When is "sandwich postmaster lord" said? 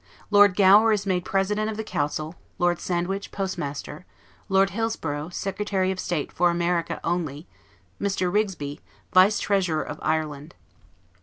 2.79-4.71